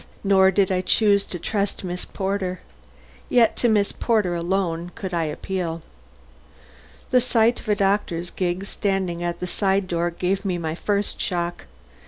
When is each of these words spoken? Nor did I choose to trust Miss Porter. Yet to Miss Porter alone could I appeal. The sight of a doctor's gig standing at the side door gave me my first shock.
Nor 0.23 0.49
did 0.49 0.71
I 0.71 0.81
choose 0.81 1.25
to 1.25 1.37
trust 1.37 1.83
Miss 1.83 2.05
Porter. 2.05 2.61
Yet 3.29 3.55
to 3.57 3.69
Miss 3.69 3.91
Porter 3.91 4.33
alone 4.33 4.91
could 4.95 5.13
I 5.13 5.25
appeal. 5.25 5.83
The 7.11 7.21
sight 7.21 7.59
of 7.59 7.69
a 7.69 7.75
doctor's 7.75 8.31
gig 8.31 8.65
standing 8.65 9.21
at 9.23 9.39
the 9.39 9.45
side 9.45 9.87
door 9.87 10.09
gave 10.09 10.43
me 10.43 10.57
my 10.57 10.73
first 10.73 11.21
shock. 11.21 11.65